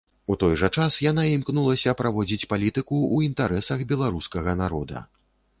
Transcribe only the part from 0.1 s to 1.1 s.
У той жа час